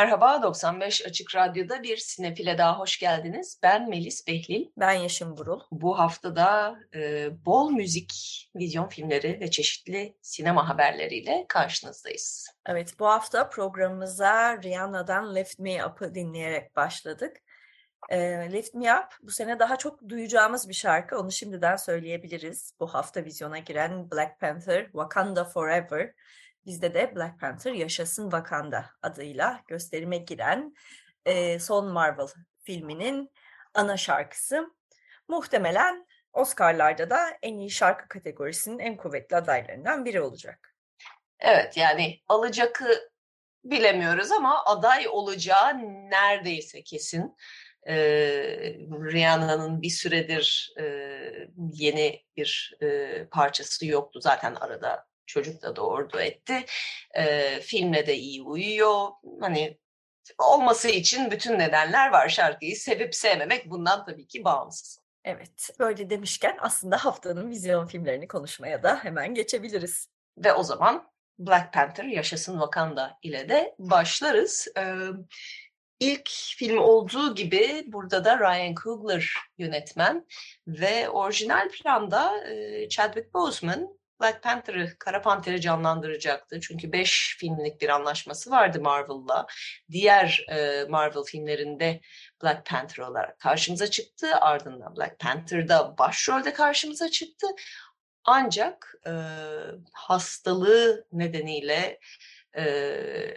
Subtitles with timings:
[0.00, 3.60] Merhaba, 95 Açık Radyo'da bir Sinefile daha hoş geldiniz.
[3.62, 4.66] Ben Melis Behlil.
[4.76, 5.60] Ben Yaşım Burul.
[5.70, 8.12] Bu haftada e, bol müzik,
[8.56, 12.48] vizyon filmleri ve çeşitli sinema haberleriyle karşınızdayız.
[12.66, 17.36] Evet, bu hafta programımıza Rihanna'dan Lift Me Up'ı dinleyerek başladık.
[18.08, 18.18] E,
[18.52, 21.18] Lift Me Up bu sene daha çok duyacağımız bir şarkı.
[21.18, 22.74] Onu şimdiden söyleyebiliriz.
[22.80, 26.14] Bu hafta vizyona giren Black Panther, Wakanda Forever
[26.66, 30.74] Bizde de Black Panther Yaşasın Wakanda adıyla gösterime giren
[31.24, 32.26] e, son Marvel
[32.62, 33.30] filminin
[33.74, 34.70] ana şarkısı.
[35.28, 40.74] Muhtemelen Oscar'larda da en iyi şarkı kategorisinin en kuvvetli adaylarından biri olacak.
[41.40, 43.10] Evet yani alacakı
[43.64, 45.78] bilemiyoruz ama aday olacağı
[46.10, 47.36] neredeyse kesin.
[47.88, 47.94] Ee,
[49.12, 50.84] Rihanna'nın bir süredir e,
[51.72, 54.20] yeni bir e, parçası yoktu.
[54.20, 56.64] Zaten arada çocuk da doğurdu etti.
[57.14, 59.08] E, filmle de iyi uyuyor.
[59.40, 59.78] Hani
[60.38, 65.00] olması için bütün nedenler var şarkıyı sevip sevmemek bundan tabii ki bağımsız.
[65.24, 70.08] Evet, böyle demişken aslında haftanın vizyon filmlerini konuşmaya da hemen geçebiliriz.
[70.38, 74.68] Ve o zaman Black Panther Yaşasın Wakanda ile de başlarız.
[74.78, 74.94] Ee,
[76.00, 80.26] ilk film olduğu gibi burada da Ryan Coogler yönetmen
[80.66, 86.60] ve orijinal planda e, Chadwick Boseman Black Panther'ı, Kara Panter'i canlandıracaktı.
[86.60, 89.46] Çünkü beş filmlik bir anlaşması vardı Marvel'la.
[89.90, 92.00] Diğer e, Marvel filmlerinde
[92.42, 94.26] Black Panther olarak karşımıza çıktı.
[94.40, 97.46] Ardından Black Panther'da başrolde karşımıza çıktı.
[98.24, 99.12] Ancak e,
[99.92, 101.98] hastalığı nedeniyle
[102.56, 102.62] e,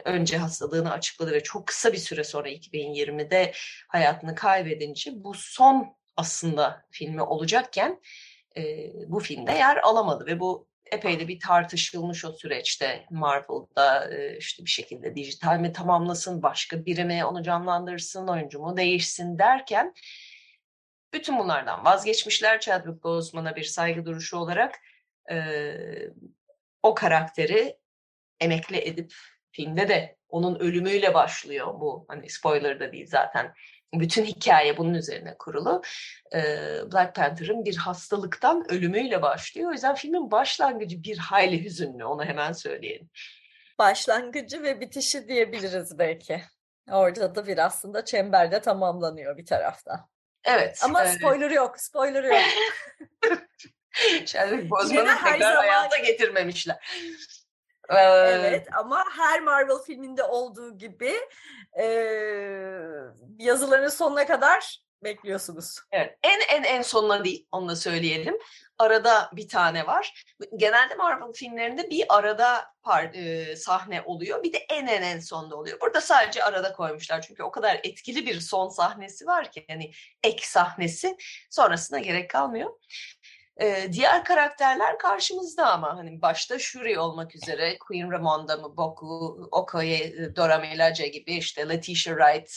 [0.05, 3.51] önce hastalığını açıkladı ve çok kısa bir süre sonra 2020'de
[3.87, 8.01] hayatını kaybedince bu son aslında filmi olacakken
[8.57, 14.65] e, bu filmde yer alamadı ve bu epey de bir tartışılmış o süreçte Marvel'da işte
[14.65, 19.93] bir şekilde dijital mi tamamlasın, başka biri mi onu canlandırsın, oyuncu mu değişsin derken
[21.13, 22.59] bütün bunlardan vazgeçmişler.
[22.59, 24.75] Chadwick Boseman'a bir saygı duruşu olarak
[25.31, 25.73] e,
[26.83, 27.77] o karakteri
[28.39, 29.13] emekli edip
[29.51, 32.05] filmde de onun ölümüyle başlıyor bu.
[32.07, 33.53] Hani spoiler da değil zaten
[33.93, 35.81] bütün hikaye bunun üzerine kurulu.
[36.93, 39.69] Black Panther'ın bir hastalıktan ölümüyle başlıyor.
[39.69, 42.05] O yüzden filmin başlangıcı bir hayli hüzünlü.
[42.05, 43.09] Onu hemen söyleyelim.
[43.79, 46.41] Başlangıcı ve bitişi diyebiliriz belki.
[46.91, 50.07] Orada da bir aslında çemberde tamamlanıyor bir tarafta.
[50.43, 50.79] Evet.
[50.83, 51.13] Ama evet.
[51.13, 52.41] spoiler yok, spoiler yok.
[54.25, 55.55] Chadwick Boseman'ı tekrar zaman...
[55.55, 56.77] hayata getirmemişler.
[57.89, 61.13] Evet ama her Marvel filminde olduğu gibi
[61.79, 61.85] e,
[63.39, 65.79] yazıların sonuna kadar bekliyorsunuz.
[65.91, 66.17] Evet.
[66.23, 68.37] En en en sonuna değil onu da söyleyelim.
[68.77, 70.25] Arada bir tane var.
[70.57, 74.43] Genelde Marvel filmlerinde bir arada par, e, sahne oluyor.
[74.43, 75.81] Bir de en en en sonda oluyor.
[75.81, 77.21] Burada sadece arada koymuşlar.
[77.21, 79.91] Çünkü o kadar etkili bir son sahnesi var ki yani
[80.23, 81.17] ek sahnesi
[81.49, 82.69] sonrasına gerek kalmıyor.
[83.61, 90.57] Ee, diğer karakterler karşımızda ama hani başta Shuri olmak üzere Queen Ramonda, Mboku, Okoye, Dora
[90.57, 92.51] Milaje gibi işte Letitia Wright,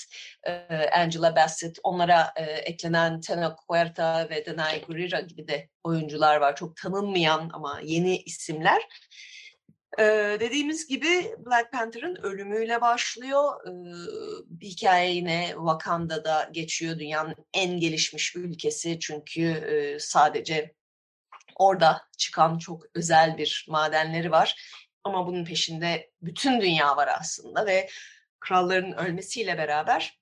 [0.93, 6.57] Angela Bassett onlara eklenen Tena Huerta ve Denai Gurira gibi de oyuncular var.
[6.57, 8.83] Çok tanınmayan ama yeni isimler.
[9.99, 13.53] Ee, dediğimiz gibi Black Panther'ın ölümüyle başlıyor.
[13.67, 16.99] Ee, hikaye yine Wakanda'da geçiyor.
[16.99, 20.76] Dünyanın en gelişmiş ülkesi çünkü e, sadece
[21.57, 24.71] Orada çıkan çok özel bir madenleri var.
[25.05, 27.89] Ama bunun peşinde bütün dünya var aslında ve
[28.41, 30.21] kralların ölmesiyle beraber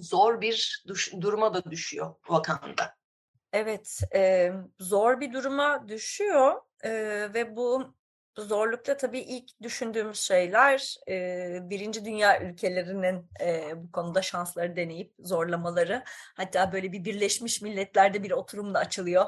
[0.00, 2.96] zor bir duş, duruma da düşüyor Wakanda.
[3.52, 6.90] Evet, e, zor bir duruma düşüyor e,
[7.34, 7.96] ve bu
[8.38, 16.04] zorlukta tabii ilk düşündüğümüz şeyler e, birinci dünya ülkelerinin e, bu konuda şansları deneyip zorlamaları.
[16.36, 19.26] Hatta böyle bir Birleşmiş Milletler'de bir oturum da açılıyor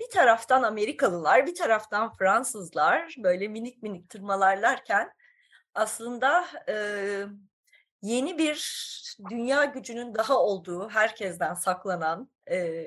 [0.00, 5.12] bir taraftan Amerikalılar, bir taraftan Fransızlar böyle minik minik tırmalarlarken
[5.74, 6.74] aslında e,
[8.02, 8.82] yeni bir
[9.30, 12.84] dünya gücünün daha olduğu, herkesten saklanan e,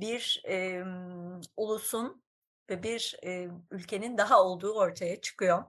[0.00, 0.84] bir e,
[1.56, 2.22] ulusun
[2.70, 5.64] ve bir e, ülkenin daha olduğu ortaya çıkıyor.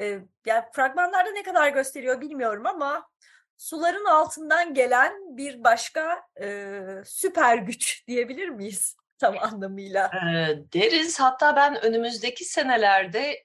[0.00, 0.04] e,
[0.46, 3.08] yani fragmanlarda ne kadar gösteriyor bilmiyorum ama
[3.56, 10.06] suların altından gelen bir başka e, süper güç diyebilir miyiz tam anlamıyla?
[10.06, 11.20] E, deriz.
[11.20, 13.44] Hatta ben önümüzdeki senelerde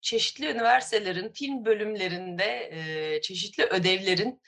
[0.00, 4.42] çeşitli üniversitelerin film bölümlerinde e, çeşitli ödevlerin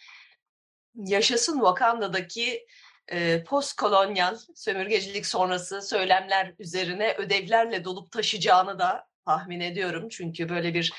[0.94, 2.67] Yaşasın Wakanda'daki
[3.09, 10.09] e, postkolonyal sömürgecilik sonrası söylemler üzerine ödevlerle dolup taşıyacağını da tahmin ediyorum.
[10.09, 10.93] Çünkü böyle bir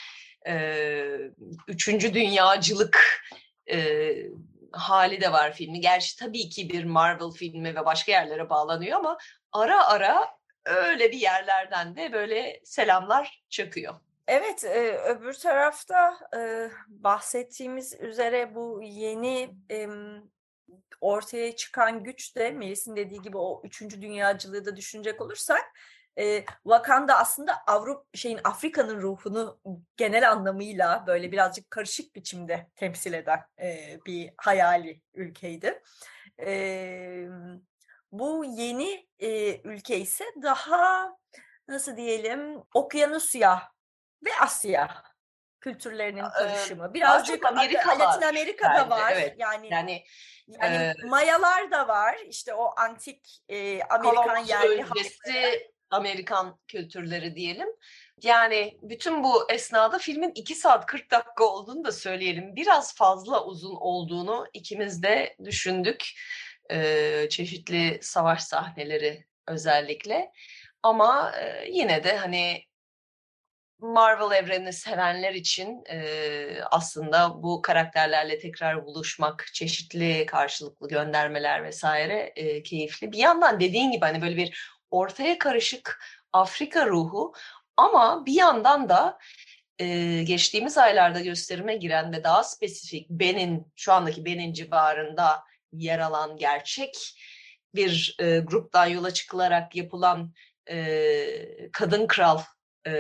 [0.48, 1.06] e,
[1.68, 3.24] üçüncü dünyacılık
[3.72, 4.12] e,
[4.72, 5.82] hali de var filmi.
[5.82, 9.18] Gerçi tabii ki bir Marvel filmi ve başka yerlere bağlanıyor ama
[9.56, 13.96] ara ara öyle bir yerlerden de böyle selamlar çakıyor.
[14.28, 19.88] Evet, e, öbür tarafta e, bahsettiğimiz üzere bu yeni e,
[21.02, 25.66] ortaya çıkan güç de Melis'in dediği gibi o üçüncü dünyacılığı da düşünecek olursak
[26.18, 29.60] e, Wakanda aslında Avrupa şeyin Afrika'nın ruhunu
[29.98, 35.82] genel anlamıyla böyle birazcık karışık biçimde temsil eden e, bir hayali ülkeydi.
[36.40, 37.28] E,
[38.12, 41.12] bu yeni e, ülke ise daha
[41.68, 43.72] nasıl diyelim Okyanusya
[44.26, 45.04] ve Asya
[45.60, 46.94] kültürlerinin karışımı.
[46.94, 49.12] Birazcık Amerika Latin Amerika'da bence, var.
[49.12, 49.36] Evet.
[49.38, 50.04] Yani yani,
[50.48, 52.18] yani e, Mayalar da var.
[52.28, 57.68] İşte o antik e, Amerikan yerli öncesi Amerikan kültürleri diyelim.
[58.24, 62.56] Yani bütün bu esnada filmin 2 saat 40 dakika olduğunu da söyleyelim.
[62.56, 66.06] Biraz fazla uzun olduğunu ikimiz de düşündük.
[66.72, 70.32] Ee, çeşitli savaş sahneleri özellikle.
[70.84, 72.64] Ama e, yine de hani
[73.80, 82.64] Marvel evrenini sevenler için e, aslında bu karakterlerle tekrar buluşmak, çeşitli karşılıklı göndermeler vesaire e,
[82.64, 83.12] keyifli.
[83.12, 86.04] Bir yandan dediğin gibi hani böyle bir ortaya karışık
[86.34, 87.34] Afrika ruhu
[87.78, 89.18] ama bir yandan da
[89.80, 95.44] e, geçtiğimiz aylarda gösterime giren ve daha spesifik Benin, şu andaki Benin civarında
[95.78, 97.16] yer alan gerçek
[97.76, 100.34] bir e, gruptan yola çıkılarak yapılan
[100.70, 102.42] e, Kadın Kral
[102.88, 102.92] e,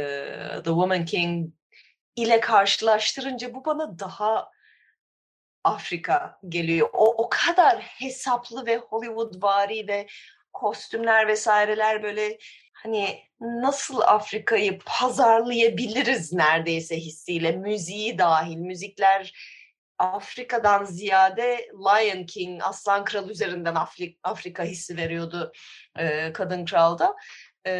[0.55, 1.53] The Woman King
[2.15, 4.49] ile karşılaştırınca bu bana daha
[5.63, 6.89] Afrika geliyor.
[6.93, 10.07] O o kadar hesaplı ve Hollywood vari ve
[10.53, 12.37] kostümler vesaireler böyle
[12.73, 19.33] hani nasıl Afrika'yı pazarlayabiliriz neredeyse hissiyle müziği dahil müzikler
[19.99, 25.51] Afrika'dan ziyade Lion King, Aslan Kral üzerinden Afrik, Afrika hissi veriyordu
[25.97, 27.15] e, Kadın Kral'da
[27.67, 27.73] e,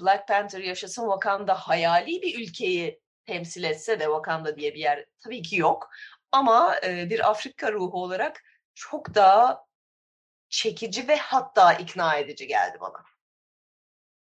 [0.00, 5.42] Black Panther yaşasın Wakanda hayali bir ülkeyi temsil etse de Wakanda diye bir yer tabii
[5.42, 5.90] ki yok.
[6.32, 8.42] Ama e, bir Afrika ruhu olarak
[8.74, 9.64] çok daha
[10.48, 13.11] çekici ve hatta ikna edici geldi bana.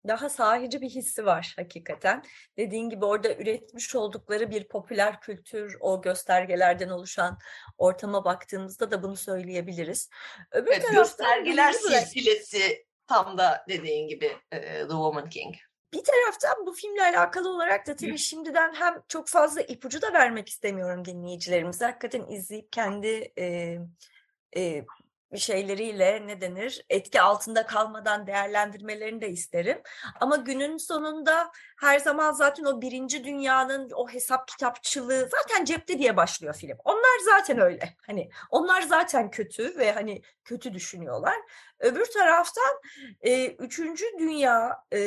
[0.09, 2.23] Daha sahici bir hissi var hakikaten.
[2.57, 7.39] Dediğin gibi orada üretmiş oldukları bir popüler kültür, o göstergelerden oluşan
[7.79, 10.11] ortama baktığımızda da bunu söyleyebiliriz.
[10.53, 15.55] Öbür evet, göstergeler silsilesi Tam da dediğin gibi The Woman King.
[15.93, 20.49] Bir taraftan bu filmle alakalı olarak da tabii şimdiden hem çok fazla ipucu da vermek
[20.49, 21.85] istemiyorum dinleyicilerimize.
[21.85, 23.79] Hakikaten izleyip kendi e,
[24.57, 24.85] e,
[25.37, 29.83] şeyleriyle ne denir etki altında kalmadan değerlendirmelerini de isterim.
[30.21, 36.17] Ama günün sonunda her zaman zaten o birinci dünyanın o hesap kitapçılığı zaten cepte diye
[36.17, 36.79] başlıyor film.
[36.85, 37.95] Onlar zaten öyle.
[38.07, 41.37] Hani onlar zaten kötü ve hani kötü düşünüyorlar.
[41.79, 42.81] Öbür taraftan
[43.21, 44.99] e, üçüncü dünya e,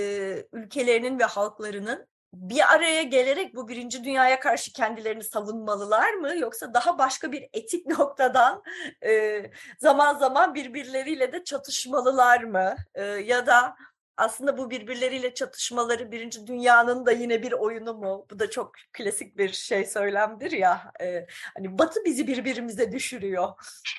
[0.54, 6.98] ülkelerinin ve halklarının bir araya gelerek bu birinci dünyaya karşı kendilerini savunmalılar mı yoksa daha
[6.98, 8.64] başka bir etik noktadan
[9.06, 9.44] e,
[9.80, 13.76] zaman zaman birbirleriyle de çatışmalılar mı e, ya da
[14.18, 18.26] aslında bu birbirleriyle çatışmaları birinci dünyanın da yine bir oyunu mu?
[18.32, 20.92] Bu da çok klasik bir şey söylemdir ya.
[21.02, 23.50] E, hani Batı bizi birbirimize düşürüyor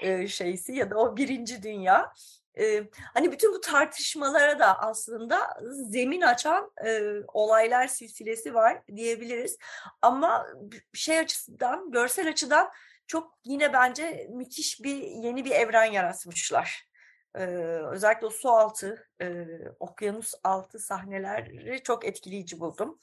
[0.03, 2.13] e, şeysi ya da o birinci dünya
[2.59, 9.59] e, hani bütün bu tartışmalara da aslında zemin açan e, olaylar silsilesi var diyebiliriz.
[10.03, 10.47] Ama
[10.93, 12.71] şey açısından, görsel açıdan
[13.07, 16.93] çok yine bence müthiş bir yeni bir evren yaratmışlar.
[17.35, 17.45] Ee,
[17.91, 19.47] özellikle o su altı, e,
[19.81, 22.99] okyanus altı sahneleri çok etkileyici buldum.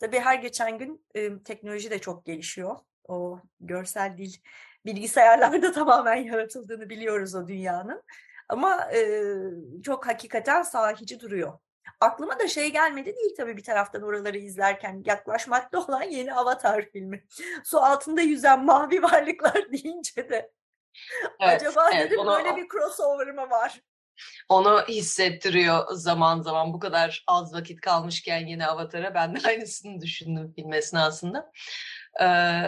[0.00, 2.76] Tabii her geçen gün e, teknoloji de çok gelişiyor.
[3.08, 4.32] O görsel dil
[4.86, 8.02] bilgisayarlarda tamamen yaratıldığını biliyoruz o dünyanın.
[8.48, 9.24] Ama e,
[9.82, 11.58] çok hakikaten sahici duruyor.
[12.00, 17.24] Aklıma da şey gelmedi değil tabii bir taraftan oraları izlerken yaklaşmakta olan yeni Avatar filmi.
[17.64, 20.52] Su altında yüzen mavi varlıklar deyince de
[21.40, 23.80] evet, acaba evet, dedim onu, böyle bir crossover mı var?
[24.48, 30.52] Onu hissettiriyor zaman zaman bu kadar az vakit kalmışken yine Avatar'a ben de aynısını düşündüm
[30.56, 31.52] film esnasında.
[32.20, 32.24] Ee,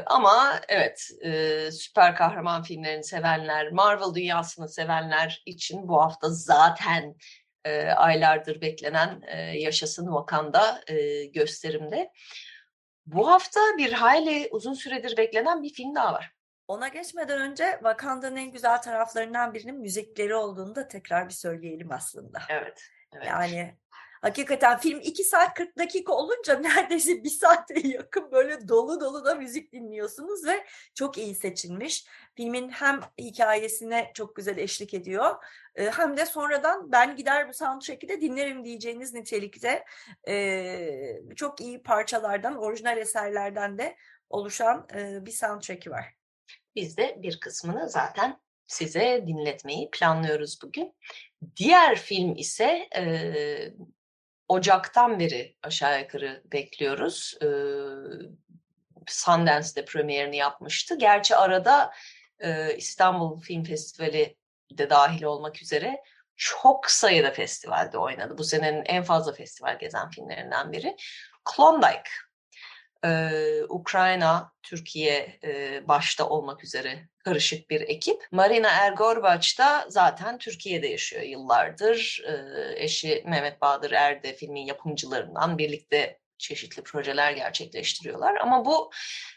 [0.06, 7.14] ama evet e, süper kahraman filmlerini sevenler, Marvel dünyasını sevenler için bu hafta zaten
[7.64, 12.10] e, aylardır beklenen e, Yaşasın Wakanda e, gösterimde.
[13.06, 16.32] Bu hafta bir hayli uzun süredir beklenen bir film daha var.
[16.68, 22.38] Ona geçmeden önce Wakanda'nın en güzel taraflarından birinin müzikleri olduğunu da tekrar bir söyleyelim aslında.
[22.48, 22.82] Evet.
[23.16, 23.26] evet.
[23.26, 23.76] Yani
[24.25, 29.35] Hakikaten film 2 saat 40 dakika olunca neredeyse bir saate yakın böyle dolu dolu da
[29.35, 30.64] müzik dinliyorsunuz ve
[30.95, 32.07] çok iyi seçilmiş.
[32.35, 35.35] Filmin hem hikayesine çok güzel eşlik ediyor
[35.76, 39.85] hem de sonradan ben gider bu soundtrack'i de dinlerim diyeceğiniz nitelikte
[41.37, 43.97] çok iyi parçalardan, orijinal eserlerden de
[44.31, 44.88] oluşan
[45.26, 46.14] bir soundtrack'i var.
[46.76, 50.95] Biz de bir kısmını zaten size dinletmeyi planlıyoruz bugün.
[51.57, 52.88] Diğer film ise
[54.48, 57.38] Ocak'tan beri aşağı yukarı bekliyoruz.
[57.42, 57.46] Ee,
[59.06, 60.98] Sundance'de premierini yapmıştı.
[60.98, 61.92] Gerçi arada
[62.38, 64.36] e, İstanbul Film Festivali
[64.72, 66.02] de dahil olmak üzere
[66.36, 68.38] çok sayıda festivalde oynadı.
[68.38, 70.96] Bu senenin en fazla festival gezen filmlerinden biri.
[71.44, 72.10] Klondike
[73.04, 73.30] e,
[73.68, 78.23] Ukrayna, Türkiye e, başta olmak üzere karışık bir ekip.
[78.32, 82.23] Marina Ergorbaç da zaten Türkiye'de yaşıyor yıllardır.
[82.26, 82.34] E,
[82.84, 88.37] eşi Mehmet Bahadır Erde filmin yapımcılarından birlikte çeşitli projeler gerçekleştiriyorlar.
[88.37, 88.90] Ama bu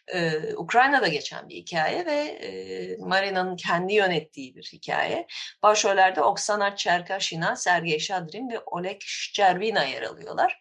[0.07, 5.27] e, Ukrayna'da geçen bir hikaye ve e, Marina'nın kendi yönettiği bir hikaye.
[5.63, 10.59] Başrollerde Oksana Çerkaşina, Sergey Şadrin ve Oleg Şcervina yer alıyorlar.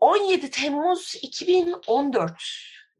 [0.00, 2.32] 17 Temmuz 2014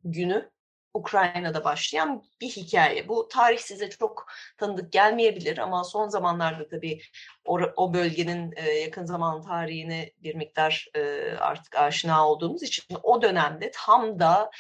[0.05, 0.51] günü
[0.95, 3.09] Ukrayna'da başlayan bir hikaye.
[3.09, 4.27] Bu tarih size çok
[4.59, 7.01] tanıdık gelmeyebilir ama son zamanlarda tabii
[7.45, 10.89] o, o bölgenin yakın zaman tarihine bir miktar
[11.39, 14.51] artık aşina olduğumuz için o dönemde tam da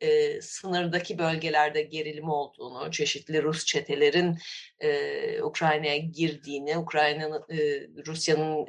[0.00, 4.38] e, sınırdaki bölgelerde gerilim olduğunu, çeşitli Rus çetelerin
[4.80, 7.58] e, Ukrayna'ya girdiğini, Ukrayna'nın e,
[8.06, 8.66] Rusya'nın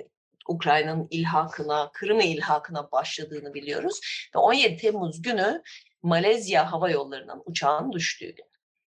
[0.47, 3.99] Ukrayna'nın ilhakına, Kırım ilhakına başladığını biliyoruz.
[4.35, 5.61] Ve 17 Temmuz günü
[6.03, 8.45] Malezya Hava Yolları'nın uçağın düştüğü gün.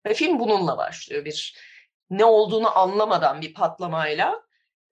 [0.06, 1.26] Ve film bununla başlıyor.
[1.26, 1.56] Bir
[2.10, 4.42] ne olduğunu anlamadan bir patlamayla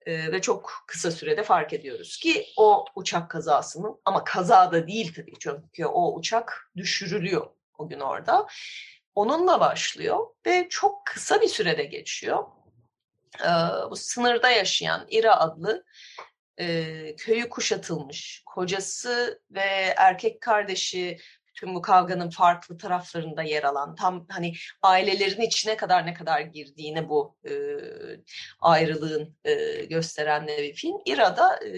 [0.06, 5.32] e, ve çok kısa sürede fark ediyoruz ki o uçak kazasının ama kazada değil tabii
[5.40, 8.46] çünkü o uçak düşürülüyor o gün orada.
[9.14, 12.44] Onunla başlıyor ve çok kısa bir sürede geçiyor.
[13.40, 13.48] Ee,
[13.90, 15.84] bu sınırda yaşayan İra adlı
[16.60, 21.18] e, köyü kuşatılmış, kocası ve erkek kardeşi
[21.54, 24.52] tüm bu kavganın farklı taraflarında yer alan, tam hani
[24.82, 27.52] ailelerin içine kadar ne kadar girdiğini bu e,
[28.60, 30.96] ayrılığın e, gösteren bir film.
[31.06, 31.72] İra da e,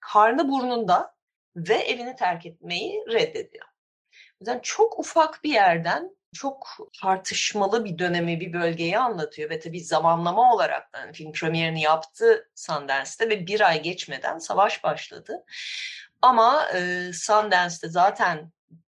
[0.00, 1.14] karnı burnunda
[1.56, 3.66] ve evini terk etmeyi reddediyor.
[3.66, 9.84] O yüzden çok ufak bir yerden çok tartışmalı bir dönemi, bir bölgeyi anlatıyor ve tabii
[9.84, 15.44] zamanlama olarak yani film premierini yaptı Sundance'te ve bir ay geçmeden savaş başladı.
[16.22, 18.52] Ama e, Sundance'te zaten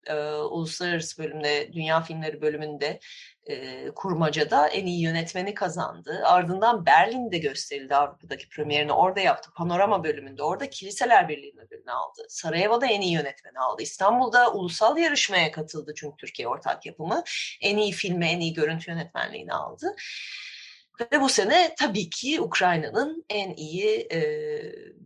[0.07, 3.01] e, uluslararası bölümde, dünya filmleri bölümünde
[3.95, 6.23] kurmacada en iyi yönetmeni kazandı.
[6.25, 9.51] Ardından Berlin'de gösterildi Avrupa'daki premierini orada yaptı.
[9.57, 12.27] Panorama bölümünde orada Kiliseler Birliği ödülünü aldı.
[12.29, 13.83] Sarajevo'da en iyi yönetmeni aldı.
[13.83, 17.23] İstanbul'da ulusal yarışmaya katıldı çünkü Türkiye ortak yapımı.
[17.61, 19.97] En iyi filme en iyi görüntü yönetmenliğini aldı.
[21.13, 24.21] Ve bu sene tabii ki Ukrayna'nın en iyi e,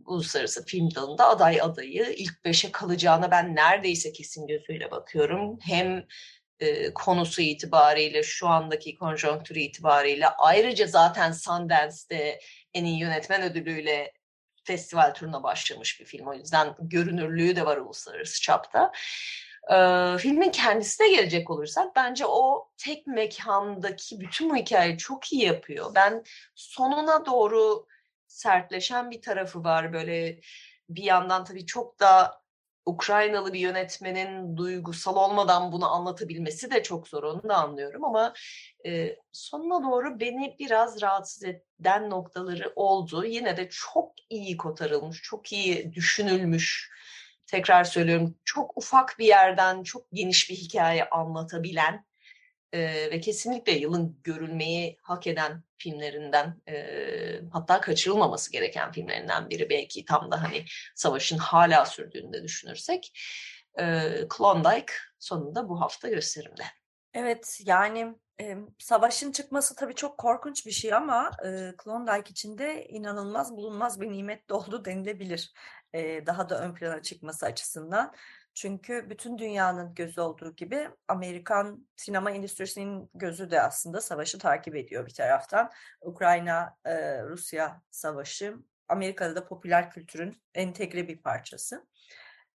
[0.05, 2.13] uluslararası film dalında aday adayı.
[2.17, 5.59] ilk beşe kalacağına ben neredeyse kesin gözüyle bakıyorum.
[5.61, 6.05] Hem
[6.59, 12.39] e, konusu itibariyle, şu andaki konjonktürü itibariyle ayrıca zaten Sundance'de
[12.73, 14.13] en iyi yönetmen ödülüyle
[14.63, 16.27] festival turuna başlamış bir film.
[16.27, 18.91] O yüzden görünürlüğü de var uluslararası çapta.
[19.71, 25.91] Ee, filmin kendisine gelecek olursak bence o tek mekandaki bütün bu hikayeyi çok iyi yapıyor.
[25.95, 26.23] Ben
[26.55, 27.87] sonuna doğru
[28.27, 30.39] sertleşen bir tarafı var böyle
[30.89, 32.41] bir yandan tabii çok da
[32.85, 38.33] Ukraynalı bir yönetmenin duygusal olmadan bunu anlatabilmesi de çok zor onu da anlıyorum ama
[38.85, 43.25] e, sonuna doğru beni biraz rahatsız eden noktaları oldu.
[43.25, 46.91] Yine de çok iyi kotarılmış, çok iyi düşünülmüş.
[47.47, 52.05] Tekrar söylüyorum çok ufak bir yerden çok geniş bir hikaye anlatabilen
[52.75, 56.75] e, ve kesinlikle yılın görülmeyi hak eden filmlerinden e,
[57.51, 60.65] hatta kaçırılmaması gereken filmlerinden biri belki tam da hani
[60.95, 63.19] savaşın hala sürdüğünü de düşünürsek
[63.79, 66.63] e, Klondike sonunda bu hafta gösterimde.
[67.13, 73.51] Evet yani e, savaşın çıkması tabii çok korkunç bir şey ama e, Klondike içinde inanılmaz
[73.51, 75.53] bulunmaz bir nimet de oldu denilebilir.
[75.93, 78.13] E, daha da ön plana çıkması açısından.
[78.55, 85.05] Çünkü bütün dünyanın gözü olduğu gibi Amerikan sinema endüstrisinin gözü de aslında savaşı takip ediyor
[85.05, 85.71] bir taraftan.
[86.01, 88.55] Ukrayna-Rusya savaşı
[88.87, 91.87] Amerika'da da popüler kültürün entegre bir parçası.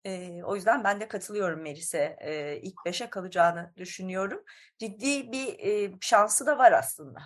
[0.05, 2.17] E, o yüzden ben de katılıyorum Melis'e.
[2.21, 4.43] E, ilk beşe kalacağını düşünüyorum.
[4.79, 7.19] Ciddi bir e, şansı da var aslında.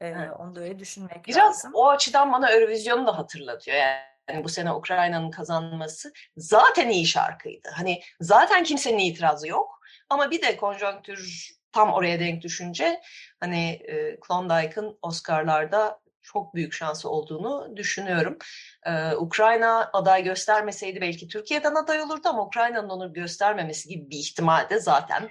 [0.00, 0.30] E, evet.
[0.38, 1.70] Onu da öyle düşünmek Biraz lazım.
[1.74, 3.76] o açıdan bana Eurovision'u da hatırlatıyor.
[3.76, 7.68] Yani bu sene Ukrayna'nın kazanması zaten iyi şarkıydı.
[7.74, 9.80] Hani zaten kimsenin itirazı yok.
[10.10, 13.00] Ama bir de konjonktür tam oraya denk düşünce
[13.40, 18.38] hani e, Klondike'ın Oscar'larda çok büyük şansı olduğunu düşünüyorum.
[18.86, 24.70] Ee, Ukrayna aday göstermeseydi belki Türkiye'den aday olurdu ama Ukrayna'nın onu göstermemesi gibi bir ihtimal
[24.70, 25.30] de zaten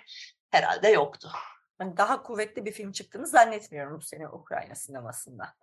[0.52, 1.32] herhalde yoktu.
[1.82, 5.54] Yani daha kuvvetli bir film çıktığını zannetmiyorum bu sene Ukrayna sinemasında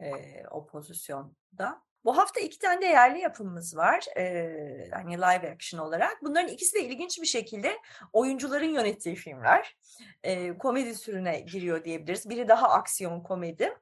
[0.00, 0.10] e,
[0.50, 1.82] o pozisyonda.
[2.04, 4.04] Bu hafta iki tane de yerli yapımımız var.
[4.16, 6.22] Ee, hani live action olarak.
[6.22, 7.78] Bunların ikisi de ilginç bir şekilde
[8.12, 9.76] oyuncuların yönettiği filmler.
[10.22, 12.30] Ee, komedi türüne giriyor diyebiliriz.
[12.30, 13.74] Biri daha aksiyon komedi.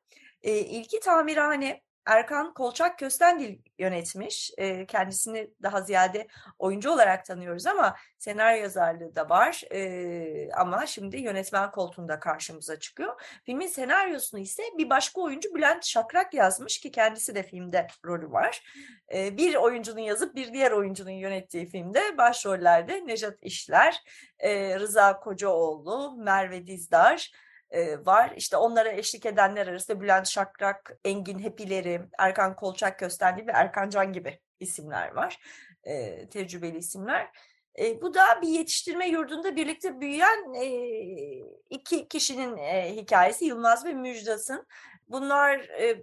[0.42, 4.50] E, ilki tamirhane Erkan Kolçak Köstendil yönetmiş.
[4.58, 6.26] E, kendisini daha ziyade
[6.58, 9.62] oyuncu olarak tanıyoruz ama senaryo yazarlığı da var.
[9.72, 13.22] E, ama şimdi yönetmen koltuğunda karşımıza çıkıyor.
[13.46, 18.62] Filmin senaryosunu ise bir başka oyuncu Bülent Şakrak yazmış ki kendisi de filmde rolü var.
[19.14, 24.02] E, bir oyuncunun yazıp bir diğer oyuncunun yönettiği filmde başrollerde Nejat İşler,
[24.38, 27.30] e, Rıza Kocaoğlu, Merve Dizdar,
[27.98, 28.32] var.
[28.36, 34.12] İşte onlara eşlik edenler arasında Bülent Şakrak, Engin Hepileri, Erkan Kolçak Köstenli ve Erkan Can
[34.12, 35.40] gibi isimler var.
[35.84, 37.30] E, tecrübeli isimler.
[37.78, 40.66] E, bu da bir yetiştirme yurdunda birlikte büyüyen e,
[41.70, 44.66] iki kişinin e, hikayesi Yılmaz ve Müjdat'ın.
[45.08, 46.02] Bunlar e,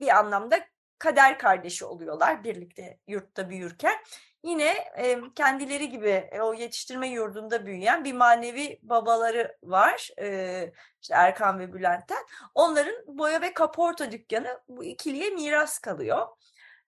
[0.00, 0.60] bir anlamda
[0.98, 3.96] kader kardeşi oluyorlar birlikte yurtta büyürken
[4.44, 10.10] yine e, kendileri gibi e, o yetiştirme yurdunda büyüyen bir manevi babaları var.
[10.20, 10.72] E,
[11.02, 12.24] işte Erkan ve Bülent'ten.
[12.54, 16.26] Onların boya ve kaporta dükkanı bu ikiliye miras kalıyor.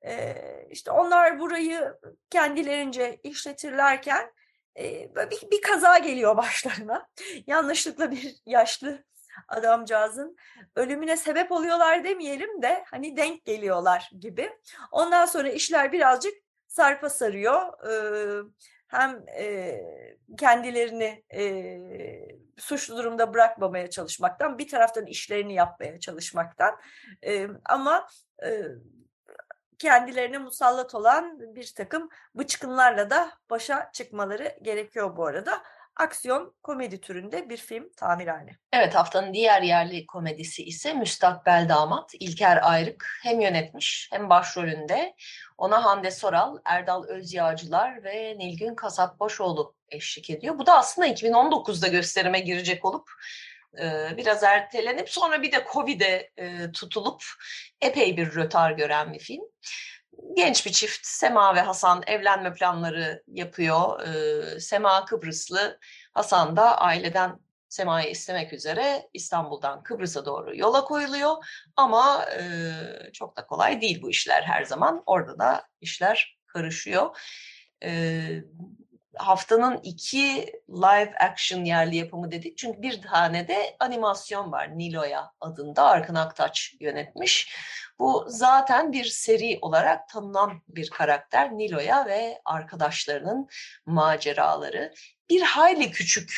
[0.04, 0.34] E,
[0.70, 1.94] işte onlar burayı
[2.30, 4.32] kendilerince işletirlerken
[4.78, 7.08] e, bir, bir kaza geliyor başlarına.
[7.46, 9.04] Yanlışlıkla bir yaşlı
[9.48, 10.36] adamcağızın
[10.76, 14.58] ölümüne sebep oluyorlar demeyelim de hani denk geliyorlar gibi.
[14.90, 16.34] Ondan sonra işler birazcık
[16.72, 17.88] sarpa sarıyor.
[17.88, 18.42] Ee,
[18.88, 19.80] hem e,
[20.38, 21.78] kendilerini e,
[22.58, 26.76] suçlu durumda bırakmamaya çalışmaktan, bir taraftan işlerini yapmaya çalışmaktan
[27.26, 28.06] e, ama
[28.44, 28.62] e,
[29.78, 35.62] kendilerine musallat olan bir takım bıçkınlarla da başa çıkmaları gerekiyor bu arada
[35.96, 38.58] aksiyon komedi türünde bir film Tamirhane.
[38.72, 42.10] Evet haftanın diğer yerli komedisi ise Müstakbel Damat.
[42.20, 45.14] İlker Ayrık hem yönetmiş hem başrolünde.
[45.58, 50.58] Ona Hande Soral, Erdal Özyağcılar ve Nilgün Kasap Başoğlu eşlik ediyor.
[50.58, 53.10] Bu da aslında 2019'da gösterime girecek olup
[54.16, 56.30] biraz ertelenip sonra bir de Covid'e
[56.72, 57.24] tutulup
[57.80, 59.44] epey bir rötar gören bir film
[60.36, 64.00] genç bir çift Sema ve Hasan evlenme planları yapıyor.
[64.00, 65.78] Ee, Sema Kıbrıslı,
[66.12, 71.36] Hasan da aileden Sema'yı istemek üzere İstanbul'dan Kıbrıs'a doğru yola koyuluyor.
[71.76, 72.42] Ama e,
[73.12, 75.02] çok da kolay değil bu işler her zaman.
[75.06, 77.16] Orada da işler karışıyor.
[77.84, 77.90] E,
[79.16, 82.58] haftanın iki live action yerli yapımı dedik.
[82.58, 87.52] Çünkü bir tane de animasyon var Nilo'ya adında Arkın Aktaç yönetmiş.
[87.98, 93.48] Bu zaten bir seri olarak tanınan bir karakter Nilo'ya ve arkadaşlarının
[93.86, 94.94] maceraları.
[95.30, 96.32] Bir hayli küçük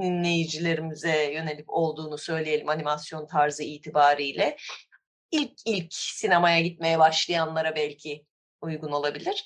[0.00, 4.56] dinleyicilerimize yönelik olduğunu söyleyelim animasyon tarzı itibariyle.
[5.30, 8.26] İlk ilk sinemaya gitmeye başlayanlara belki
[8.60, 9.44] uygun olabilir.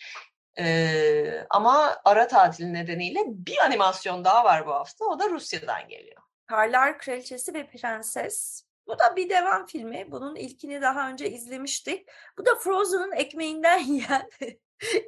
[0.59, 5.05] Ee, ama ara tatil nedeniyle bir animasyon daha var bu hafta.
[5.05, 6.23] O da Rusya'dan geliyor.
[6.47, 8.63] Karlar Kraliçesi ve Prenses.
[8.87, 10.11] Bu da bir devam filmi.
[10.11, 12.09] Bunun ilkini daha önce izlemiştik.
[12.39, 14.31] Bu da Frozen'ın ekmeğinden yiyen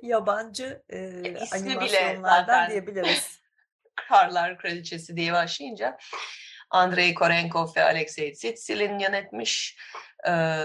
[0.02, 0.98] yabancı e,
[1.52, 3.40] animasyonlardan diyebiliriz.
[4.08, 5.98] Karlar Kraliçesi diye başlayınca
[6.70, 9.76] Andrei Korenkov ve Alexei Tsitsilin yönetmiş.
[10.28, 10.56] Ee,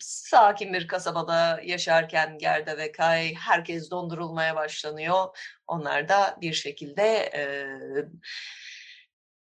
[0.00, 5.36] sakin bir kasabada yaşarken Gerda ve Kay herkes dondurulmaya başlanıyor.
[5.66, 7.42] Onlar da bir şekilde e,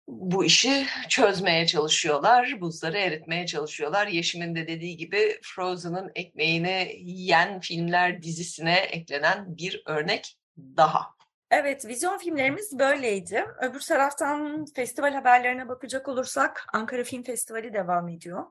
[0.07, 4.07] bu işi çözmeye çalışıyorlar, buzları eritmeye çalışıyorlar.
[4.07, 11.22] Yeşim'in de dediği gibi Frozen'ın ekmeğini yiyen filmler dizisine eklenen bir örnek daha.
[11.55, 13.45] Evet, vizyon filmlerimiz böyleydi.
[13.61, 18.45] Öbür taraftan festival haberlerine bakacak olursak Ankara Film Festivali devam ediyor.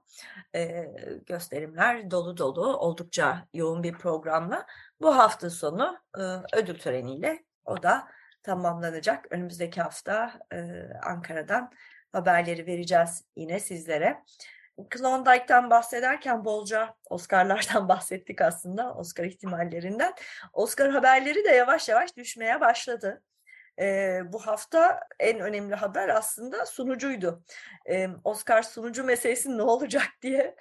[0.55, 0.88] Ee,
[1.27, 4.67] gösterimler dolu dolu, oldukça yoğun bir programla.
[5.01, 8.09] Bu hafta sonu e, ödül töreniyle o da
[8.43, 9.27] tamamlanacak.
[9.31, 10.59] Önümüzdeki hafta e,
[11.03, 11.71] Ankara'dan
[12.12, 14.23] haberleri vereceğiz yine sizlere.
[14.90, 20.12] Klondike'tan bahsederken bolca Oscar'lardan bahsettik aslında, Oscar ihtimallerinden.
[20.53, 23.23] Oscar haberleri de yavaş yavaş düşmeye başladı.
[23.80, 27.42] Ee, bu hafta en önemli haber aslında sunucuydu.
[27.90, 30.56] Ee, Oscar sunucu meselesi ne olacak diye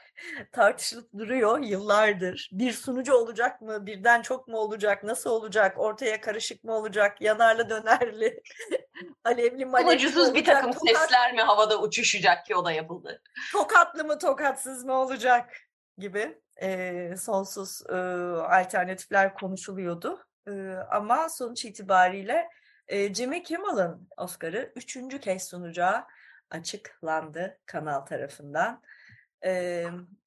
[0.51, 2.49] tartışılıp duruyor yıllardır.
[2.51, 3.85] Bir sunucu olacak mı?
[3.85, 5.03] Birden çok mu olacak?
[5.03, 5.79] Nasıl olacak?
[5.79, 7.21] Ortaya karışık mı olacak?
[7.21, 8.43] Yanarlı dönerli,
[9.23, 10.97] alevli malevli Sunucusuz bir takım tokat...
[10.97, 13.21] sesler mi havada uçuşacak ki o da yapıldı?
[13.51, 15.53] Tokatlı mı tokatsız mı olacak
[15.97, 17.95] gibi e, sonsuz e,
[18.41, 20.27] alternatifler konuşuluyordu.
[20.47, 20.51] E,
[20.91, 22.49] ama sonuç itibariyle
[22.87, 26.03] e, Jimmy Kimmel'ın Oscar'ı üçüncü kez sunacağı
[26.49, 28.81] açıklandı kanal tarafından.
[29.45, 29.85] E,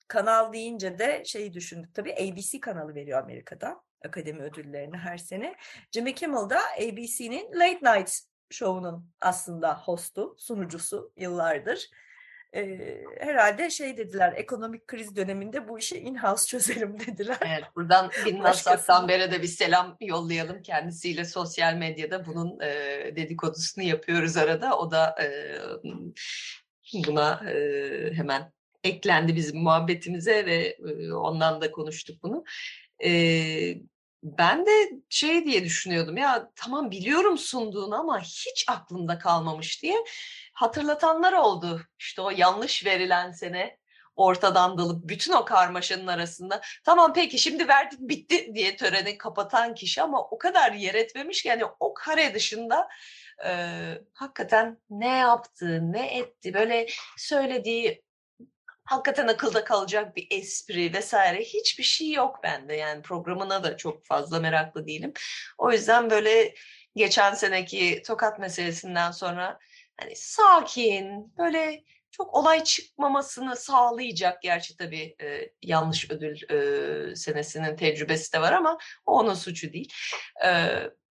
[0.08, 5.56] kanal deyince de şeyi düşündük tabii ABC kanalı veriyor Amerika'da akademi ödüllerini her sene.
[5.92, 8.18] Jimmy Kimmel da ABC'nin Late Night
[8.50, 11.90] Show'unun aslında hostu, sunucusu yıllardır
[12.54, 12.78] e,
[13.20, 17.38] herhalde şey dediler ekonomik kriz döneminde bu işi in-house çözelim dediler.
[17.46, 20.62] Evet buradan Binnaz Saksanber'e de bir selam yollayalım.
[20.62, 22.66] Kendisiyle sosyal medyada bunun e,
[23.16, 24.78] dedikodusunu yapıyoruz arada.
[24.78, 25.28] O da e,
[27.06, 28.52] buna e, hemen
[28.84, 32.44] eklendi bizim muhabbetimize ve e, ondan da konuştuk bunu.
[33.04, 33.10] E,
[34.24, 40.04] ben de şey diye düşünüyordum ya tamam biliyorum sunduğunu ama hiç aklımda kalmamış diye
[40.52, 41.80] hatırlatanlar oldu.
[41.98, 43.78] İşte o yanlış verilen sene
[44.16, 50.02] ortadan dalıp bütün o karmaşanın arasında tamam peki şimdi verdik bitti diye töreni kapatan kişi
[50.02, 52.88] ama o kadar yer etmemiş ki yani o kare dışında
[53.46, 53.50] e,
[54.12, 58.03] hakikaten ne yaptı ne etti böyle söylediği
[58.84, 62.76] hakikaten akılda kalacak bir espri vesaire hiçbir şey yok bende.
[62.76, 65.12] Yani programına da çok fazla meraklı değilim.
[65.58, 66.54] O yüzden böyle
[66.96, 69.58] geçen seneki tokat meselesinden sonra
[70.00, 78.32] hani sakin böyle çok olay çıkmamasını sağlayacak gerçi tabii e, yanlış ödül e, senesinin tecrübesi
[78.32, 79.92] de var ama o onun suçu değil.
[80.44, 80.48] E,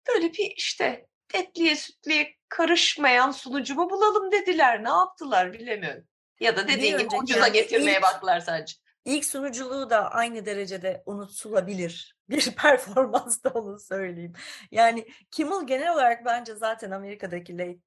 [0.08, 4.84] böyle bir işte etliye sütliye karışmayan sunucumu bulalım dediler.
[4.84, 6.08] Ne yaptılar bilemiyorum.
[6.44, 8.76] Ya da dediğin gibi ucuza getirmeye ilk, baktılar sadece.
[9.06, 14.34] İlk sunuculuğu da aynı derecede unutulabilir bir performans da onu söyleyeyim.
[14.72, 17.80] Yani Kimmel genel olarak bence zaten Amerika'daki late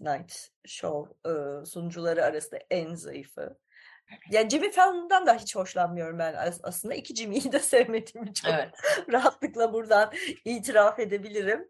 [0.00, 3.58] night show e, sunucuları arasında en zayıfı.
[4.30, 6.94] Yani Jimmy Fallon'dan da hiç hoşlanmıyorum ben aslında.
[6.94, 8.70] iki Jimmy'yi de sevmediğimi çok evet.
[9.12, 10.12] rahatlıkla buradan
[10.44, 11.68] itiraf edebilirim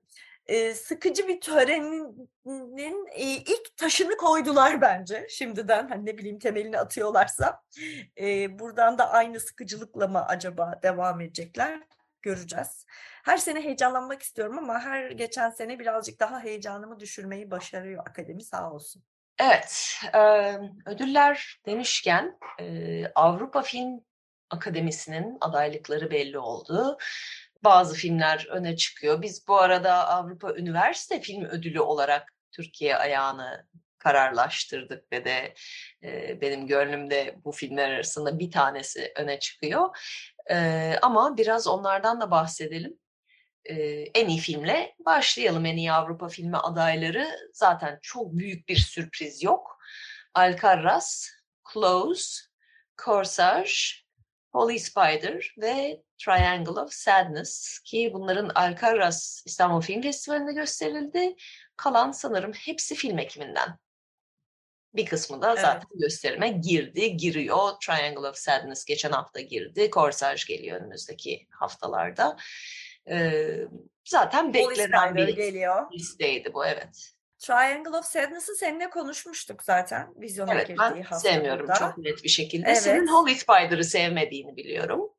[0.74, 2.26] sıkıcı bir törenin
[3.46, 7.62] ilk taşını koydular bence şimdiden hani ne bileyim temelini atıyorlarsa
[8.50, 11.80] buradan da aynı sıkıcılıkla mı acaba devam edecekler
[12.22, 12.86] göreceğiz.
[13.24, 18.72] Her sene heyecanlanmak istiyorum ama her geçen sene birazcık daha heyecanımı düşürmeyi başarıyor akademi sağ
[18.72, 19.04] olsun.
[19.40, 19.96] Evet,
[20.86, 22.38] ödüller demişken
[23.14, 24.00] Avrupa Film
[24.50, 26.98] Akademisi'nin adaylıkları belli oldu
[27.64, 29.22] bazı filmler öne çıkıyor.
[29.22, 33.66] Biz bu arada Avrupa Üniversite Film Ödülü olarak Türkiye ayağını
[33.98, 35.54] kararlaştırdık ve de
[36.02, 39.96] e, benim gönlümde bu filmler arasında bir tanesi öne çıkıyor.
[40.50, 42.98] E, ama biraz onlardan da bahsedelim.
[43.64, 43.74] E,
[44.14, 45.66] en iyi filmle başlayalım.
[45.66, 49.78] En iyi Avrupa filmi adayları zaten çok büyük bir sürpriz yok.
[50.34, 51.30] Alcarraz,
[51.72, 52.40] Close,
[53.04, 53.72] Corsage,
[54.52, 61.36] Holy Spider ve Triangle of Sadness ki bunların Alcaraz İstanbul Film Festivali'nde gösterildi.
[61.76, 63.78] Kalan sanırım hepsi film ekiminden.
[64.94, 66.00] Bir kısmı da zaten evet.
[66.00, 67.72] gösterime girdi, giriyor.
[67.86, 69.90] Triangle of Sadness geçen hafta girdi.
[69.92, 72.36] Corsage geliyor önümüzdeki haftalarda.
[73.10, 73.56] Ee,
[74.04, 75.92] zaten beklenen bir geliyor.
[75.92, 77.12] listeydi bu evet.
[77.38, 80.96] Triangle of Sadness'ı seninle konuşmuştuk zaten vizyona evet, girdiği hafta.
[80.96, 81.78] Evet ben sevmiyorum burada.
[81.78, 82.68] çok net bir şekilde.
[82.68, 82.82] Evet.
[82.82, 85.09] Senin Holy Spider'ı sevmediğini biliyorum.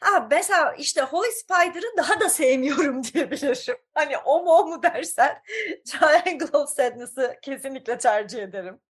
[0.00, 3.76] Ha, mesela işte Holy Spider'ı daha da sevmiyorum diyebilirim.
[3.94, 5.42] Hani o mu o mu dersen
[5.86, 8.80] Triangle of Sadness'ı kesinlikle tercih ederim.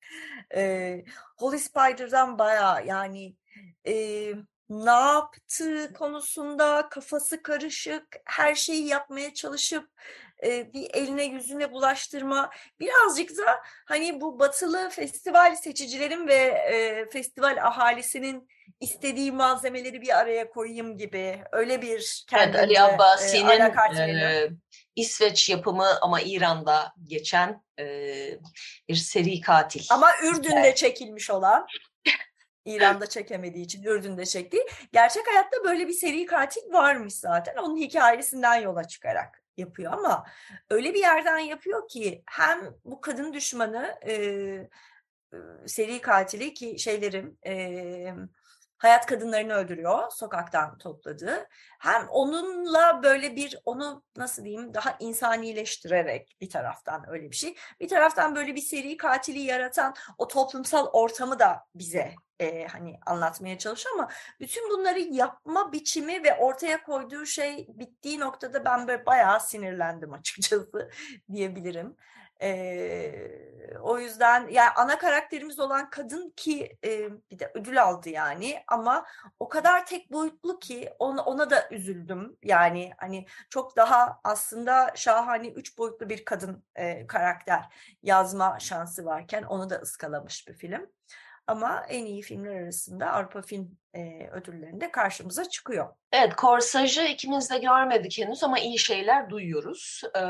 [0.54, 1.04] Ee,
[1.38, 3.36] Holy Spider'dan baya yani
[3.86, 3.94] e,
[4.68, 9.90] ne yaptığı konusunda kafası karışık, her şeyi yapmaya çalışıp
[10.44, 17.56] e, bir eline yüzüne bulaştırma birazcık da hani bu batılı festival seçicilerin ve e, festival
[17.62, 18.48] ahalisinin
[18.80, 23.60] istediği malzemeleri bir araya koyayım gibi öyle bir kendince evet, Ali Abbasi'nin
[23.98, 24.50] e,
[24.96, 27.84] İsveç yapımı ama İran'da geçen e,
[28.88, 29.84] bir seri katil.
[29.90, 30.76] Ama Ürdün'de evet.
[30.76, 31.66] çekilmiş olan.
[32.64, 34.66] İran'da çekemediği için Ürdün'de çektiği.
[34.92, 37.56] Gerçek hayatta böyle bir seri katil varmış zaten.
[37.56, 40.24] Onun hikayesinden yola çıkarak yapıyor ama
[40.70, 44.14] öyle bir yerden yapıyor ki hem bu kadın düşmanı e,
[45.66, 48.14] seri katili ki şeylerim e,
[48.78, 51.48] hayat kadınlarını öldürüyor sokaktan topladığı.
[51.78, 57.56] Hem onunla böyle bir onu nasıl diyeyim daha insanileştirerek bir taraftan öyle bir şey.
[57.80, 63.58] Bir taraftan böyle bir seri katili yaratan o toplumsal ortamı da bize e, hani anlatmaya
[63.58, 64.10] çalışıyor ama
[64.40, 70.90] bütün bunları yapma biçimi ve ortaya koyduğu şey bittiği noktada ben böyle bayağı sinirlendim açıkçası
[71.32, 71.96] diyebilirim.
[72.42, 73.46] E,
[73.82, 79.06] o yüzden yani ana karakterimiz olan kadın ki e, bir de ödül aldı yani ama
[79.40, 82.36] o kadar tek boyutlu ki ona, ona da üzüldüm.
[82.42, 87.64] Yani hani çok daha aslında şahane üç boyutlu bir kadın e, karakter
[88.02, 90.90] yazma şansı varken onu da ıskalamış bir film.
[91.46, 95.88] Ama en iyi filmler arasında Avrupa Film e, ödüllerinde karşımıza çıkıyor.
[96.12, 100.02] Evet, Korsaj'ı ikimiz de görmedik henüz ama iyi şeyler duyuyoruz.
[100.16, 100.20] Ee,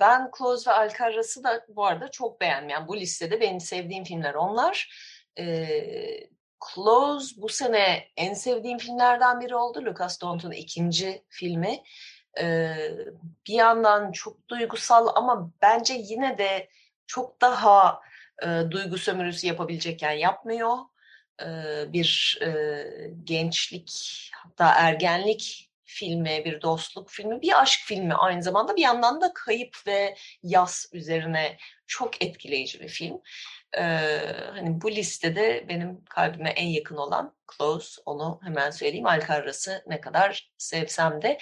[0.00, 2.68] ben Close ve Alcaraz'ı da bu arada çok beğendim.
[2.68, 4.90] Yani bu listede benim sevdiğim filmler onlar.
[5.38, 6.28] Ee,
[6.74, 9.84] Close bu sene en sevdiğim filmlerden biri oldu.
[9.84, 11.82] Lucas Dont'un ikinci filmi.
[12.40, 12.76] Ee,
[13.48, 16.68] bir yandan çok duygusal ama bence yine de
[17.06, 18.00] çok daha
[18.42, 20.76] e, duygu sömürüsü yapabilecekken yapmıyor.
[21.42, 21.46] E,
[21.92, 22.84] bir e,
[23.24, 23.90] gençlik
[24.34, 29.76] hatta ergenlik filmi, bir dostluk filmi, bir aşk filmi aynı zamanda bir yandan da kayıp
[29.86, 33.20] ve yas üzerine çok etkileyici bir film.
[33.78, 34.18] Ee,
[34.54, 39.06] hani bu listede benim kalbime en yakın olan Close, onu hemen söyleyeyim.
[39.06, 41.38] Alcarras'ı ne kadar sevsem de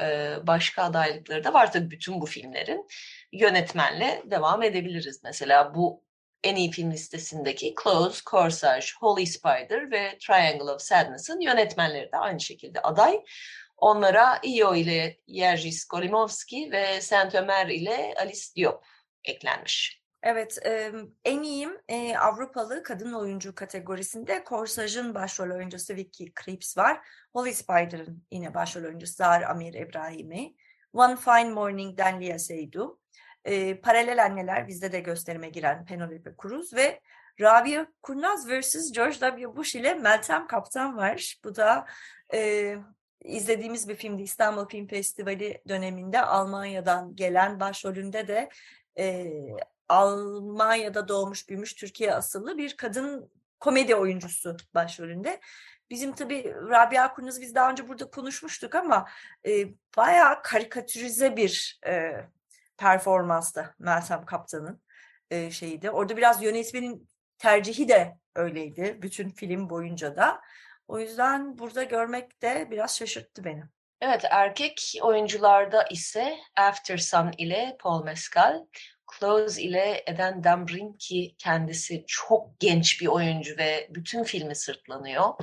[0.00, 2.86] e, başka adaylıkları da var tabii bütün bu filmlerin.
[3.32, 5.20] Yönetmenle devam edebiliriz.
[5.24, 6.04] Mesela bu
[6.44, 12.40] en iyi film listesindeki Close, Corsage, Holy Spider ve Triangle of Sadness'ın yönetmenleri de aynı
[12.40, 13.24] şekilde aday.
[13.76, 18.84] Onlara Io ile Jerzy Skolimowski ve Saint-Omer ile Alice Diop
[19.24, 20.04] eklenmiş.
[20.22, 20.58] Evet,
[21.24, 21.80] en iyiyim
[22.20, 27.00] Avrupalı kadın oyuncu kategorisinde Corsaj'ın başrol oyuncusu Vicky Krieps var.
[27.32, 30.54] Holy Spider'ın yine başrol oyuncusu Zahar Amir İbrahimi.
[30.92, 32.98] One Fine Morning'den Lia Seydoux
[33.44, 37.00] e, paralel anneler bizde de gösterime giren Penelope Cruz ve
[37.40, 38.92] Rabia Kurnaz vs.
[38.92, 39.56] George W.
[39.56, 41.36] Bush ile Meltem Kaptan var.
[41.44, 41.86] Bu da
[42.34, 42.76] e,
[43.20, 44.22] izlediğimiz bir filmdi.
[44.22, 48.48] İstanbul Film Festivali döneminde Almanya'dan gelen başrolünde de
[48.98, 49.26] e,
[49.88, 53.30] Almanya'da doğmuş büyümüş Türkiye asıllı bir kadın
[53.60, 55.40] komedi oyuncusu başrolünde.
[55.90, 59.08] Bizim tabii Rabia Kurnaz biz daha önce burada konuşmuştuk ama
[59.46, 62.12] e, bayağı karikatürize bir e,
[62.78, 64.82] performansta Meltem Kaptan'ın
[65.30, 67.08] e, şeyi Orada biraz yönetmenin
[67.38, 70.40] tercihi de öyleydi bütün film boyunca da.
[70.88, 73.62] O yüzden burada görmek de biraz şaşırttı beni.
[74.00, 78.66] Evet erkek oyuncularda ise After Sun ile Paul Mescal,
[79.18, 85.34] Close ile Eden Dambrin ki kendisi çok genç bir oyuncu ve bütün filmi sırtlanıyor.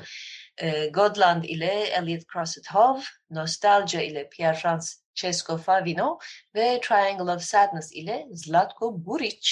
[0.93, 6.19] Godland ile Elliot Crosset-Hove, Nostalgia ile Pierre-France Cesco Favino
[6.55, 9.49] ve Triangle of Sadness ile Zlatko Buric.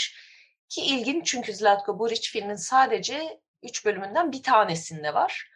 [0.69, 5.49] Ki ilginç çünkü Zlatko Buric filmin sadece üç bölümünden bir tanesinde var.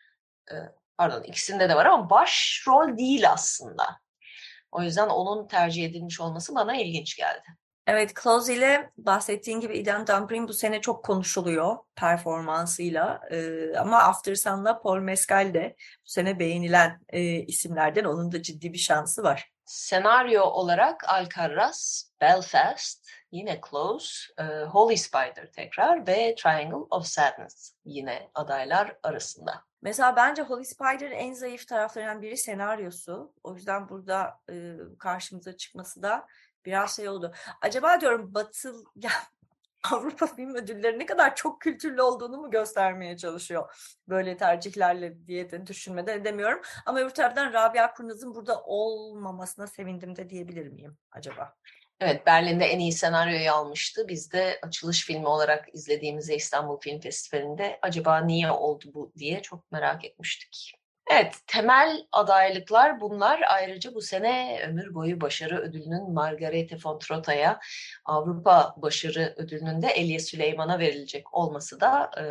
[0.51, 0.55] Ee,
[0.97, 4.01] pardon ikisinde de var ama başrol değil aslında.
[4.71, 7.47] O yüzden onun tercih edilmiş olması bana ilginç geldi.
[7.87, 13.21] Evet, Close ile bahsettiğin gibi Eden Dumprin bu sene çok konuşuluyor performansıyla.
[13.31, 18.03] Ee, ama After Sun'la Paul Mescal de bu sene beğenilen e, isimlerden.
[18.03, 19.52] Onun da ciddi bir şansı var.
[19.65, 28.30] Senaryo olarak Alcaraz, Belfast, yine Close, e, Holy Spider tekrar ve Triangle of Sadness yine
[28.36, 29.63] adaylar arasında.
[29.82, 33.34] Mesela bence Holy Spider'ın en zayıf taraflarından biri senaryosu.
[33.43, 36.28] O yüzden burada e, karşımıza çıkması da
[36.65, 37.34] biraz şey oldu.
[37.62, 39.12] Acaba diyorum Batıl ya
[39.91, 43.75] Avrupa Film Ödülleri ne kadar çok kültürlü olduğunu mu göstermeye çalışıyor
[44.07, 46.61] böyle tercihlerle diye de düşünmeden edemiyorum.
[46.85, 51.55] Ama öbür taraftan Rabia Kurnaz'ın burada olmamasına sevindim de diyebilir miyim acaba?
[51.99, 54.07] Evet, Berlin'de en iyi senaryoyu almıştı.
[54.07, 59.71] Biz de açılış filmi olarak izlediğimizde İstanbul Film Festivali'nde acaba niye oldu bu diye çok
[59.71, 60.82] merak etmiştik.
[61.11, 63.41] Evet, temel adaylıklar bunlar.
[63.49, 67.59] Ayrıca bu sene ömür boyu başarı ödülünün Margarete von Trotta'ya,
[68.05, 72.23] Avrupa Başarı Ödülünün de Elia Süleyman'a verilecek olması da e,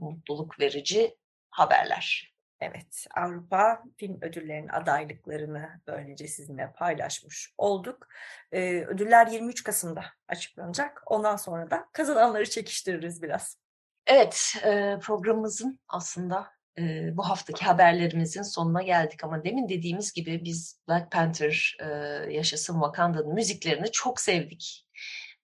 [0.00, 1.16] mutluluk verici
[1.50, 2.34] haberler.
[2.60, 8.08] Evet, Avrupa Film Ödülleri'nin adaylıklarını böylece sizinle paylaşmış olduk.
[8.52, 11.02] Ee, ödüller 23 Kasım'da açıklanacak.
[11.06, 13.58] Ondan sonra da kazananları çekiştiririz biraz.
[14.06, 20.80] Evet, e, programımızın aslında e, bu haftaki haberlerimizin sonuna geldik ama demin dediğimiz gibi biz
[20.88, 21.86] Black Panther e,
[22.32, 24.86] Yaşasın Wakanda'nın müziklerini çok sevdik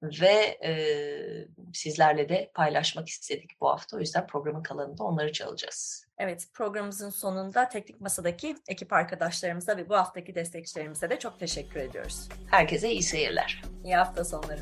[0.03, 0.73] ve e,
[1.73, 3.97] sizlerle de paylaşmak istedik bu hafta.
[3.97, 6.07] O yüzden programın kalanında onları çalacağız.
[6.19, 12.29] Evet, programımızın sonunda Teknik Masa'daki ekip arkadaşlarımıza ve bu haftaki destekçilerimize de çok teşekkür ediyoruz.
[12.51, 13.63] Herkese iyi seyirler.
[13.85, 14.61] İyi hafta sonları.